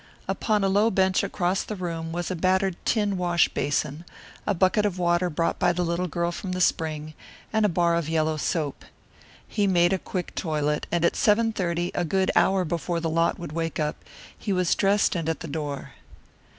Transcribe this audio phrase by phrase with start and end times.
[0.27, 4.03] Upon a low bench across the room was a battered tin wash basin,
[4.47, 7.13] a bucket of water brought by the little girl from the spring,
[7.53, 8.83] and a bar of yellow soap.
[9.47, 13.37] He made a quick toilet, and at seven thirty, a good hour before the lot
[13.37, 13.95] would wake up,
[14.35, 15.91] he was dressed and at the door.